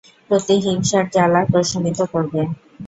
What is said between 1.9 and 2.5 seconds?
করবে।